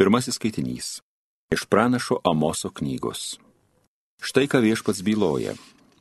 [0.00, 1.02] Pirmasis skaitinys.
[1.52, 3.36] Iš pranašo Amoso knygos.
[4.16, 5.52] Štai ką viešpats byloja.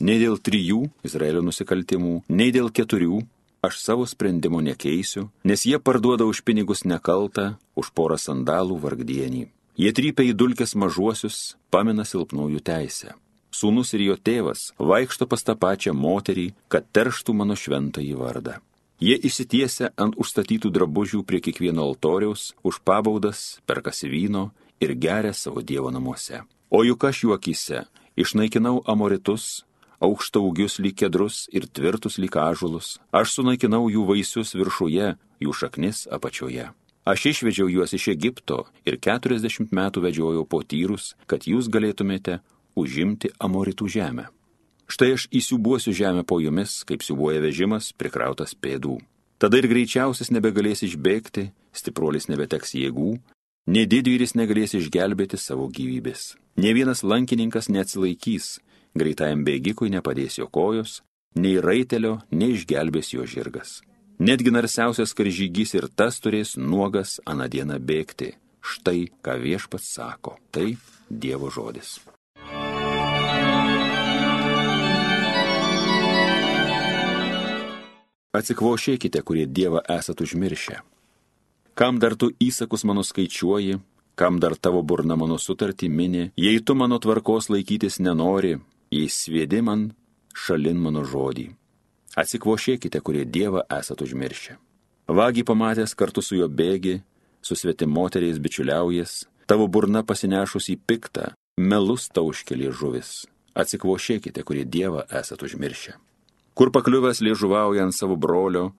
[0.00, 3.18] Nei dėl trijų Izraelio nusikaltimų, nei dėl keturių
[3.60, 9.44] aš savo sprendimo nekeisiu, nes jie parduoda už pinigus nekaltą, už porą sandalų vargdienį.
[9.76, 13.12] Jie trypia į dulkes mažuosius, pamina silpnųjų teisę.
[13.52, 18.56] Sūnus ir jo tėvas vaikšto pas tą pačią moterį, kad terštų mano šventąjį vardą.
[19.00, 24.50] Jie įsitiesia ant užstatytų drabužių prie kiekvieno altoriaus, už pabaudas, perkasi vyno
[24.80, 26.42] ir geria savo Dievo namuose.
[26.70, 27.84] O juk aš juokyse
[28.16, 29.64] išnaikinau amoritus,
[30.02, 32.98] aukštaugius lyg kedrus ir tvirtus lyg ažulus.
[33.12, 36.70] Aš sunaikinau jų vaisius viršuje, jų šaknis apačioje.
[37.02, 42.38] Aš išvedžiau juos iš Egipto ir keturiasdešimt metų vedžiojau po tyrus, kad jūs galėtumėte
[42.78, 44.28] užimti amoritų žemę.
[44.92, 48.98] Štai aš įsiubuosiu žemę po jumis, kaip siubuoja vežimas prikrautas pėdų.
[49.40, 53.14] Tada ir greičiausias nebegalės išbėgti, stipruolis nebeteks jėgų,
[53.72, 56.34] nei didvyris negalės išgelbėti savo gyvybės.
[56.60, 58.58] Ne vienas lankininkas neatsilaikys,
[58.92, 61.00] greitajam bėgikui nepadės jo kojos,
[61.40, 63.80] nei raitelio neišgelbės jo žirgas.
[64.20, 68.34] Netgi narsiausias karžygys ir tas turės nuogas aną dieną bėgti.
[68.60, 70.36] Štai ką viešpats sako.
[70.52, 70.74] Tai
[71.08, 72.02] Dievo žodis.
[78.32, 80.78] Atsikvošėkite, kurie Dievą esat užmiršę.
[81.76, 83.74] Kam dar tu įsakus mano skaičiuoji,
[84.16, 88.54] kam dar tavo burna mano sutartį mini, jei tu mano tvarkos laikytis nenori,
[88.88, 89.82] jei svėdi man,
[90.32, 91.50] šalin mano žodį.
[92.22, 94.56] Atsikvošėkite, kurie Dievą esat užmiršę.
[95.12, 97.02] Vagi pamatęs kartu su juo bėgi,
[97.44, 103.12] su svetim moteriais bičiuliaujas, tavo burna pasinešus į piktą, melus tauškelį žuvis.
[103.52, 105.98] Atsikvošėkite, kurie Dievą esat užmiršę
[106.54, 108.72] kur pakliuvęs liežuvauja ant savo brolio,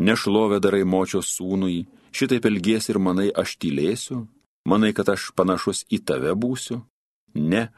[0.00, 4.24] nešlovė darai močios sūnui, šitaip elgies ir manai aš tylėsiu,
[4.64, 6.80] manai, kad aš panašus į tave būsiu?
[7.34, 7.68] Ne,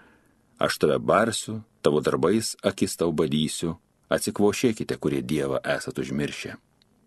[0.58, 3.76] aš tave barsiu, tavo darbais akis tau badysiu,
[4.12, 6.56] atsikvošėkite, kurie Dievą esat užmiršę.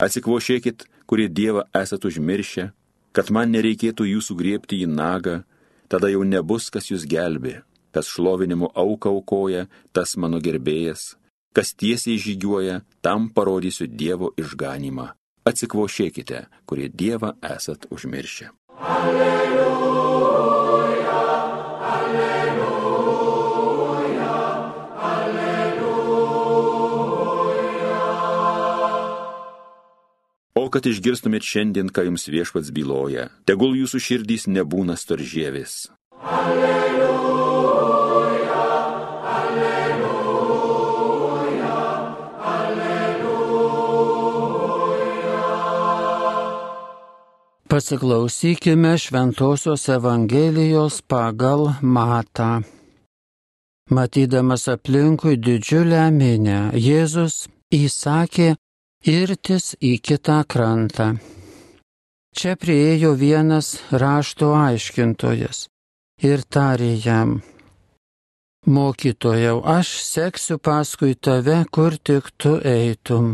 [0.05, 2.71] Atsikvošėkit, kurie Dievą esat užmiršę,
[3.15, 5.43] kad man nereikėtų jūsų griebti į nagą,
[5.87, 7.61] tada jau nebus, kas jūs gelbė,
[7.95, 11.13] kas šlovinimo auką aukoja, tas mano gerbėjas,
[11.55, 15.13] Kas tiesiai žygiuoja, tam parodysiu Dievo išganimą.
[15.47, 18.49] Atsikvošėkite, kurie Dievą esat užmiršę.
[18.83, 19.55] Alleluja.
[30.59, 35.85] O kad išgirstumėt šiandien, ką jums viešpats byloja, tegul jūsų širdys nebūna storžėvis.
[36.19, 37.14] Alleluja.
[47.75, 52.61] Pasiklausykime Šventojios Evangelijos pagal Matą.
[53.91, 58.55] Matydamas aplinkui didžiulę minę, Jėzus įsakė
[59.11, 61.09] irtis į kitą krantą.
[62.31, 65.67] Čia priejo vienas rašto aiškintojas
[66.23, 67.41] ir tarė jam,
[68.65, 73.33] Mokytojau, aš seksiu paskui tave, kur tik tu eitum.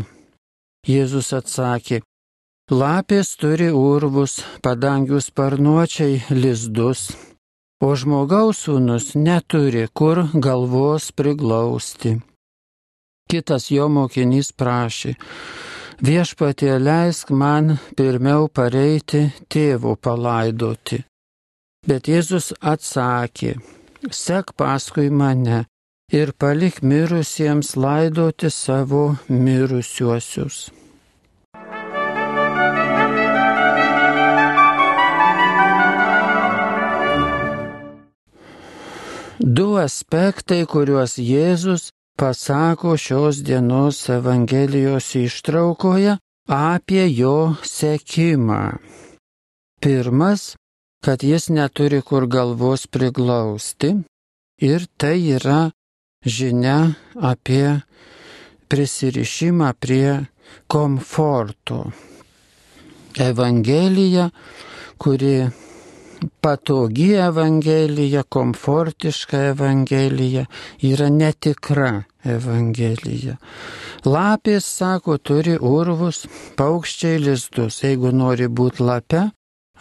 [0.82, 2.02] Jėzus atsakė,
[2.72, 7.10] Lapės turi urvus, padangių sparnuočiai lizdus,
[7.84, 12.14] o žmogaus sūnus neturi kur galvos priglausti.
[13.28, 15.12] Kitas jo mokinys prašė,
[16.00, 21.02] viešpatie leisk man pirmiau pareiti tėvų palaidoti.
[21.84, 23.58] Bet Jėzus atsakė,
[24.08, 25.66] sek paskui mane
[26.08, 30.70] ir palik mirusiems laidoti savo mirusiuosius.
[39.42, 46.12] Du aspektai, kuriuos Jėzus pasako šios dienos Evangelijos ištraukoje
[46.46, 48.78] apie jo sekimą.
[49.82, 50.54] Pirmas,
[51.02, 53.90] kad jis neturi kur galvos priglausti
[54.62, 55.72] ir tai yra
[56.22, 57.82] žinia apie
[58.70, 60.20] prisirišimą prie
[60.70, 61.90] komforto.
[63.18, 64.30] Evangelija,
[65.02, 65.50] kuri
[66.40, 70.44] patogi Evangelija, komfortiška Evangelija
[70.82, 73.36] yra netikra Evangelija.
[74.04, 76.26] Lapės, sako, turi urvus,
[76.58, 77.82] paukščiai lizdus.
[77.84, 79.24] Jeigu nori būti lape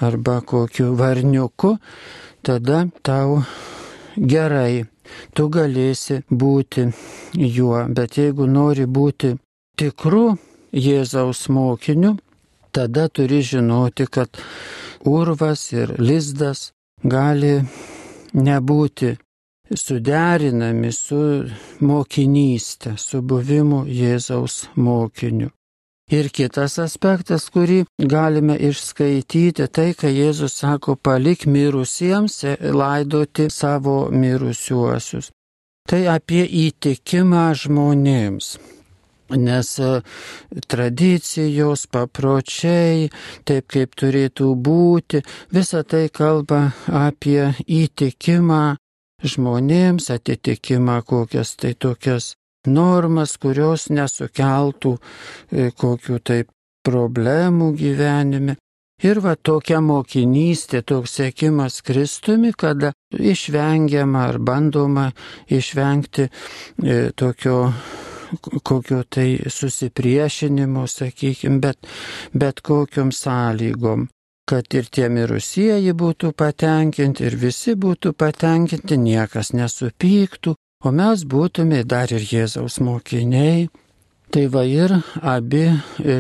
[0.02, 1.76] arba kokiu varniuku,
[2.42, 3.42] tada tau
[4.18, 4.86] gerai,
[5.34, 6.88] tu galėsi būti
[7.38, 7.86] juo.
[7.90, 9.36] Bet jeigu nori būti
[9.78, 10.38] tikru
[10.72, 12.16] Jėzaus mokiniu,
[12.72, 14.38] tada turi žinoti, kad
[15.06, 16.72] urvas ir lizdas
[17.04, 17.62] gali
[18.34, 19.16] nebūti
[19.78, 21.22] suderinami su
[21.80, 25.50] mokinystė, su buvimu Jėzaus mokiniu.
[26.12, 35.32] Ir kitas aspektas, kurį galime išskaityti, tai, kai Jėzus sako, palik mirusiems laidoti savo mirusiuosius.
[35.88, 38.58] Tai apie įtikimą žmonėms
[39.38, 39.72] nes
[40.68, 43.10] tradicijos, papročiai,
[43.48, 45.24] taip kaip turėtų būti,
[45.54, 48.64] visa tai kalba apie įtikimą
[49.24, 52.34] žmonėms, atitikimą kokias tai tokias
[52.68, 54.98] normas, kurios nesukeltų
[55.78, 56.44] kokių tai
[56.86, 58.58] problemų gyvenime.
[59.02, 65.08] Ir va tokia mokinystė, toks sėkimas Kristumi, kada išvengiama ar bandoma
[65.50, 67.72] išvengti e, tokio
[68.40, 71.92] kokio tai susipriešinimo, sakykime, bet,
[72.34, 74.10] bet kokiom sąlygom
[74.52, 81.86] kad ir tie mirusieji būtų patenkinti, ir visi būtų patenkinti, niekas nesupyktų, o mes būtume
[81.88, 83.70] dar ir Jėzaus mokiniai.
[84.32, 84.94] Tai va ir
[85.28, 85.66] abi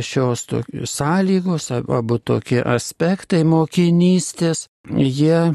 [0.03, 0.45] šios
[0.93, 5.53] sąlygos, abu tokie aspektai mokinystės, jie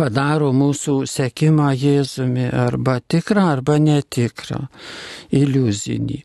[0.00, 4.64] padaro mūsų sekimą Jėzumi arba tikrą, arba netikrą,
[5.36, 6.20] iliuzinį.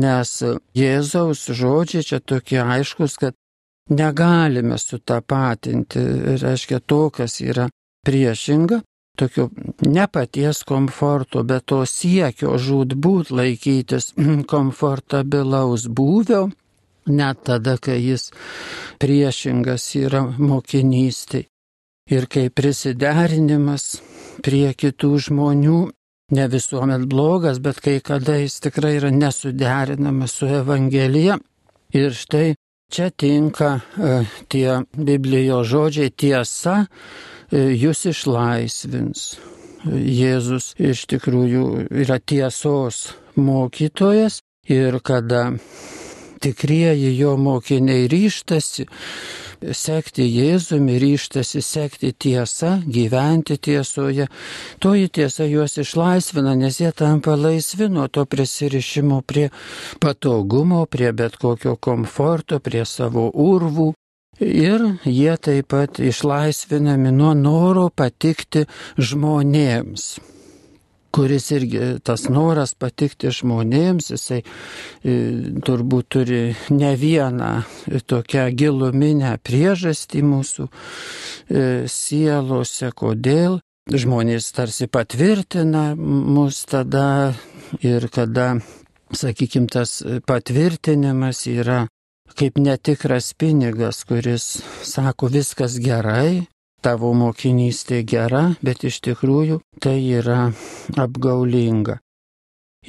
[0.00, 0.30] Nes
[0.78, 3.36] Jėzaus žodžiai čia tokie aiškus, kad
[3.90, 6.04] negalime sutapatinti,
[6.40, 7.66] reiškia, to, kas yra
[8.06, 8.80] priešinga,
[9.18, 9.50] tokio
[9.84, 14.14] ne paties komforto, bet to siekio žūtbūt laikytis
[14.54, 16.46] komfortabilaus būvio,
[17.10, 18.30] net tada, kai jis
[19.02, 21.50] priešingas yra mokinystė
[22.10, 24.00] ir kaip prisiderinimas
[24.44, 25.80] prie kitų žmonių,
[26.34, 31.38] ne visuomet blogas, bet kai kada jis tikrai yra nesuderinamas su Evangelija.
[31.94, 32.54] Ir štai
[32.90, 34.20] čia tinka e,
[34.50, 36.84] tie Biblijos žodžiai tiesa,
[37.50, 39.30] e, jūs išlaisvins.
[39.90, 45.46] Jėzus iš tikrųjų yra tiesos mokytojas ir kada
[46.44, 48.86] tikrieji jo mokiniai ryštasi
[49.72, 54.26] sekti Jėzumi, ryštasi sekti tiesą, gyventi tiesoje,
[54.80, 59.50] toji tiesa juos išlaisvina, nes jie tampa laisvi nuo to prisirišimo prie
[60.00, 63.92] patogumo, prie bet kokio komforto, prie savo urvų.
[64.40, 68.64] Ir jie taip pat išlaisvinami nuo noro patikti
[68.96, 70.14] žmonėms
[71.12, 75.14] kuris irgi tas noras patikti žmonėms, jisai e,
[75.66, 76.42] turbūt turi
[76.74, 77.50] ne vieną
[78.10, 83.60] tokią giluminę priežastį mūsų e, sielose, kodėl?
[83.90, 87.32] Žmonės tarsi patvirtina mus tada
[87.82, 88.60] ir kada,
[89.10, 89.96] sakykime, tas
[90.28, 91.86] patvirtinimas yra
[92.38, 96.46] kaip netikras pinigas, kuris sako viskas gerai,
[96.82, 100.50] tavo mokinystė gera, bet iš tikrųjų tai yra
[100.96, 102.00] apgaulinga.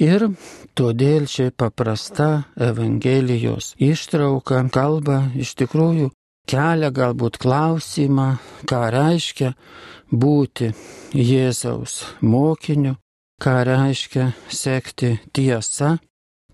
[0.00, 0.24] Ir
[0.72, 6.08] todėl čia paprasta Evangelijos ištrauka kalba iš tikrųjų
[6.48, 9.52] kelia galbūt klausimą, ką reiškia
[10.08, 10.72] būti
[11.12, 12.96] Jėzaus mokiniu,
[13.42, 15.98] ką reiškia sekti tiesą,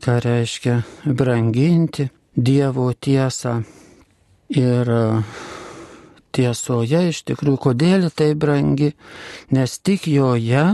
[0.03, 3.63] ką reiškia branginti Dievo tiesą.
[4.49, 4.89] Ir
[6.35, 8.93] tiesoje iš tikrųjų, kodėl tai brangi,
[9.55, 10.65] nes tik joje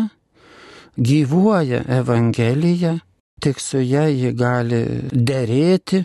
[0.97, 2.99] gyvuoja Evangelija,
[3.43, 4.83] tik su ją ji gali
[5.13, 6.05] dėrėti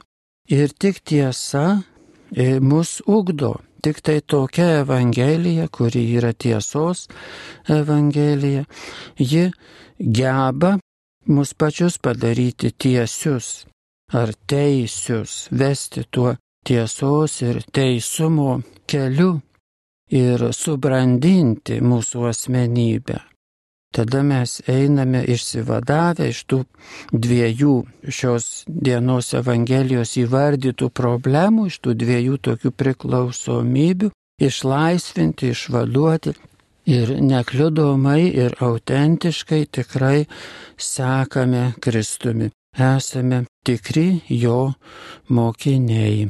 [0.49, 1.81] ir tik tiesa
[2.31, 3.57] e, mus ugdo.
[3.79, 7.07] Tik tai tokia Evangelija, kuri yra tiesos
[7.71, 8.65] Evangelija,
[9.15, 9.45] ji
[9.99, 10.73] geba
[11.31, 13.63] mus pačius padaryti tiesius
[14.11, 16.33] ar teisius, vesti tuo
[16.69, 18.59] tiesos ir teisumo
[18.89, 19.39] keliu
[20.13, 23.19] ir subrandinti mūsų asmenybę.
[23.89, 26.59] Tada mes einame išsivadavę iš tų
[27.09, 27.73] dviejų
[28.05, 34.11] šios dienos Evangelijos įvardytų problemų, iš tų dviejų tokių priklausomybių,
[34.45, 36.35] išlaisvinti, išvaduoti
[36.85, 40.27] ir nekliudomai ir autentiškai tikrai
[40.77, 42.53] sekame Kristumi.
[42.77, 44.73] Esame tikri jo
[45.33, 46.29] mokiniai.